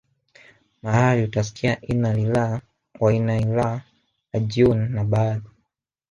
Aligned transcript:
mahali 0.83 1.23
utasikia 1.29 1.77
innalillah 1.81 2.61
wainnailah 2.99 3.81
rajiuun 4.33 4.91
na 4.91 5.03
baadhi 5.03 5.49